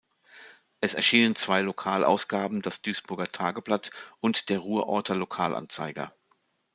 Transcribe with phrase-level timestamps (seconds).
[0.79, 6.11] Es erschienen zwei Lokalausgaben, das "Duisburger Tageblatt" und der "Ruhrorter Lokalanzeiger".